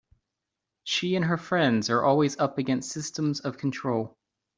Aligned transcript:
She 0.83 1.15
and 1.15 1.23
her 1.25 1.37
friends 1.37 1.91
are 1.91 2.03
always 2.03 2.35
up 2.39 2.57
against 2.57 2.89
systems 2.91 3.41
of 3.41 3.59
control. 3.59 4.17